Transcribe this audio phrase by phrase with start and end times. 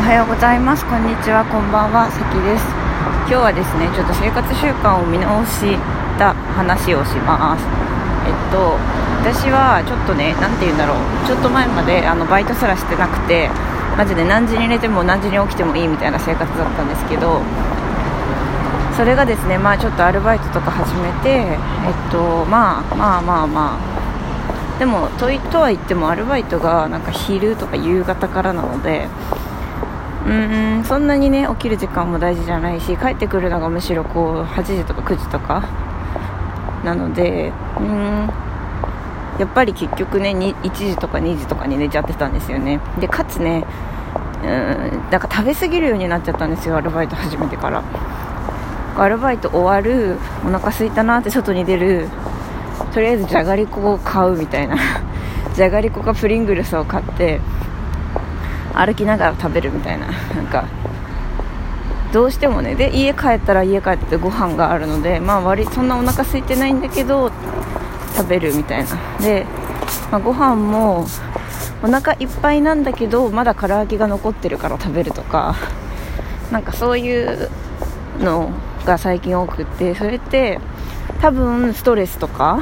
[0.00, 0.80] おはようございます。
[0.88, 1.44] こんにちは。
[1.44, 2.08] こんばんは。
[2.08, 2.64] さきです。
[3.28, 5.76] 今日はですねちょっと生活習慣を見直し
[6.16, 7.60] た話をします。
[8.24, 8.80] えっと
[9.20, 11.04] 私はちょっとね何て言うんだろう。
[11.28, 13.52] ちょっと前まであのバイトすらしてなくて
[14.00, 17.44] マジで何時に寝ても何時に起きてもいいみたいな生活だったんですけど
[18.96, 24.78] それがですねまあちょっとアルバイトとか始めてえっとまあまあまあまあ。
[24.80, 29.08] でもととは言ってもアルバイトがなんか昼とか夕方からなので
[30.26, 35.68] うんそんなにね起きる時間も大事じゃないし帰ってくるのがむしろこう8時とか9時とか。
[36.84, 38.30] なのでうん。
[39.38, 42.80] やっぱり結局ね1時とか2時とかに寝ちゃってたんですよね。
[43.00, 43.64] でかつね
[44.42, 47.82] うんなんか食べ過ぎるようになっちゃったんですよアルバイト始めてから。
[48.98, 52.08] アルバイト終わるお腹空いたなって外に出る
[52.92, 54.76] とりあえずじゃがりこを買うみたいな。
[55.54, 57.40] じゃがりこかプリングルスを買って
[58.74, 60.06] 歩きながら食べるみたいな。
[60.06, 60.64] なんか
[62.12, 62.74] どうしてもね。
[62.74, 67.30] で家帰ったら家帰ってご飯があるのでまあ割そんなお腹空いてないんだけど
[68.16, 68.90] 食べるみたいな。
[69.20, 69.46] で、
[70.10, 71.06] まあ、ご飯も
[71.82, 75.54] お腹いっぱいなんだけどまだ唐揚げが残ってるから食べるとか。
[76.50, 77.48] なんかそういう
[78.18, 78.50] の
[78.84, 80.58] が最近多くってそれって
[81.20, 82.60] 多分ストレスとか。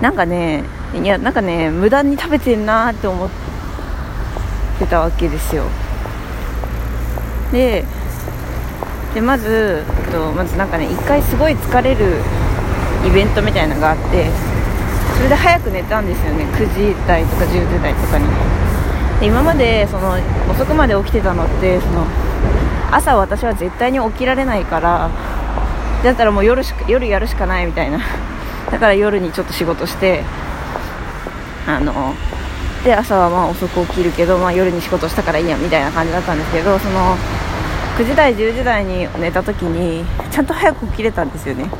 [0.00, 0.64] なんかね
[1.00, 3.51] いやなんかね無駄に食べてんなって思って
[4.86, 5.64] たわけですよ。
[7.52, 7.84] で
[9.14, 12.16] でまずとまずなんかね1回すごい疲れる
[13.06, 14.30] イベントみたいなのがあって
[15.16, 16.44] それで早く寝たんですよね。
[16.44, 18.26] 9時台とか10時台とかに。
[19.20, 20.16] で今までその
[20.50, 22.06] 遅くまで起きてたのってその
[22.90, 25.10] 朝私は絶対に起きられないから
[26.02, 28.00] だったらもう夜しか夜やるしかないみたいな。
[28.70, 30.24] だから夜にちょっと仕事して
[31.66, 32.14] あの
[32.84, 37.16] で朝はまあ遅く起きるけど、まあ、夜に仕事したからいいやみたいな感じだったんですけどその
[37.96, 41.70] 9時台10時台に寝た時にちゃんと早く起きれたんですよね。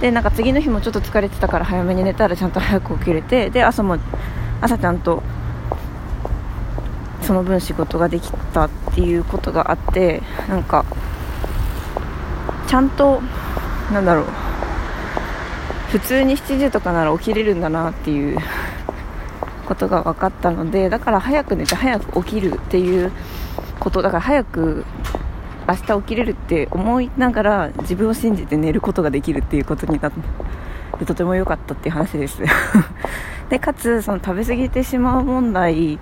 [0.00, 3.98] でなんか次の日もちょっと疲れてたから早めに寝たらちゃんと早く起きれてで朝も
[4.60, 5.22] 朝ちゃんと
[7.20, 10.84] その分仕事ができたっていうことがあってなんか
[12.66, 13.20] ちゃんと
[13.92, 14.24] なんだろう。
[15.90, 18.38] 普通に7時とかなら起きれるんだなっていう
[19.66, 23.12] ことが分かったのでだから早く寝て早く起きるっていう
[23.78, 24.84] ことだから早く
[25.68, 30.12] 明日起きれるって思いながら自分を信じて寝ることができるっていうことになっ
[30.98, 32.42] てとても良かったっていう話です。
[33.48, 35.98] でかつその食べ過ぎてしまう問題っ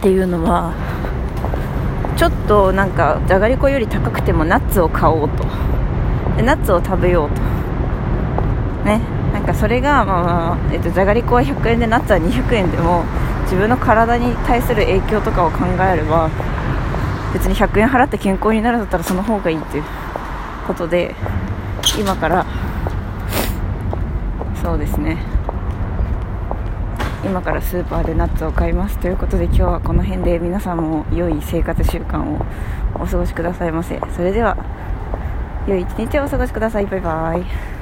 [0.00, 0.72] ていうのは
[2.16, 5.44] ちょっとなんかじゃがりこより高くてもナッツを買おうと。
[6.36, 7.40] でナッツを食べようと。
[8.84, 9.00] ね。
[9.46, 13.04] かそれが、まあえっと、じゃがりこは100円でナッツは200円でも
[13.44, 16.30] 自分の体に対する影響とかを考えれば
[17.32, 19.84] 別に100円払って健康になるんだったらその方がいいっていう
[20.66, 21.14] ことで
[21.98, 22.46] 今から
[24.62, 25.18] そうですね。
[27.24, 28.98] 今からスーパーでナッツを買います。
[28.98, 32.44] ということで今日はこの辺で皆さんも良い生活習慣を
[32.94, 34.00] お過ごしくださいませ。
[34.14, 34.56] それでは
[35.66, 36.86] 良い一日をお過ごしください。
[36.86, 37.75] バイバイ。